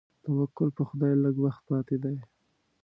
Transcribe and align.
توکل 0.23 0.69
په 0.77 0.83
خدای 0.89 1.13
لږ 1.23 1.35
وخت 1.45 1.61
پاتې 1.69 1.95
دی. 2.03 2.17